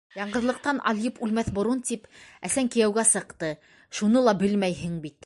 Яңғыҙлыҡтан 0.17 0.79
алйып 0.91 1.19
үлмәҫ 1.27 1.51
борон 1.57 1.83
тип, 1.91 2.09
әсәң 2.49 2.73
кейәүгә 2.77 3.07
сыҡты, 3.13 3.53
шуны 3.99 4.29
ла 4.29 4.39
белмәйһең 4.45 5.01
бит... 5.07 5.19